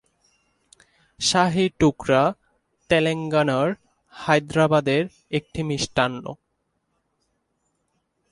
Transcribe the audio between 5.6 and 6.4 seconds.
মিষ্টান্ন।